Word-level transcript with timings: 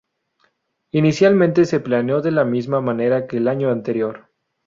Inicialmente 0.89 1.65
se 1.65 1.79
planeó 1.79 2.21
de 2.23 2.31
la 2.31 2.43
misma 2.43 2.81
manera 2.81 3.27
que 3.27 3.37
el 3.37 3.47
año 3.47 3.69
anterior. 3.69 4.31